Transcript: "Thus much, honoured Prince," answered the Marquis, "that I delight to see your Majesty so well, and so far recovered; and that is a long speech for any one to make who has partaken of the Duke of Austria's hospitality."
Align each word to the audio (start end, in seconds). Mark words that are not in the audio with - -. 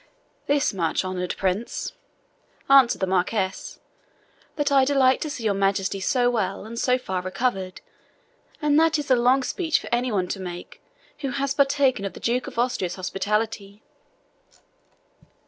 "Thus 0.47 0.73
much, 0.73 1.05
honoured 1.05 1.37
Prince," 1.37 1.93
answered 2.67 3.01
the 3.01 3.05
Marquis, 3.05 3.51
"that 4.55 4.71
I 4.71 4.83
delight 4.83 5.21
to 5.21 5.29
see 5.29 5.43
your 5.43 5.53
Majesty 5.53 5.99
so 5.99 6.27
well, 6.27 6.65
and 6.65 6.79
so 6.79 6.97
far 6.97 7.21
recovered; 7.21 7.81
and 8.59 8.79
that 8.79 8.97
is 8.97 9.11
a 9.11 9.15
long 9.15 9.43
speech 9.43 9.79
for 9.79 9.89
any 9.91 10.11
one 10.11 10.27
to 10.29 10.39
make 10.39 10.81
who 11.19 11.29
has 11.29 11.53
partaken 11.53 12.03
of 12.03 12.13
the 12.13 12.19
Duke 12.19 12.47
of 12.47 12.57
Austria's 12.57 12.95
hospitality." 12.95 13.83